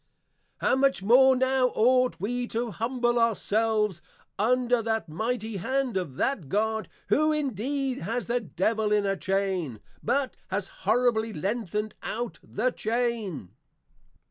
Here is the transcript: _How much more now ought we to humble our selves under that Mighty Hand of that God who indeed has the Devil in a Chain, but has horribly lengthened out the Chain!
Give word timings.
_How 0.67 0.75
much 0.75 1.03
more 1.03 1.35
now 1.35 1.67
ought 1.75 2.19
we 2.19 2.47
to 2.47 2.71
humble 2.71 3.19
our 3.19 3.35
selves 3.35 4.01
under 4.39 4.81
that 4.81 5.07
Mighty 5.07 5.57
Hand 5.57 5.95
of 5.95 6.15
that 6.15 6.49
God 6.49 6.89
who 7.09 7.31
indeed 7.31 7.99
has 7.99 8.25
the 8.25 8.39
Devil 8.39 8.91
in 8.91 9.05
a 9.05 9.15
Chain, 9.15 9.79
but 10.01 10.35
has 10.47 10.69
horribly 10.89 11.31
lengthened 11.31 11.93
out 12.01 12.39
the 12.41 12.71
Chain! 12.71 13.51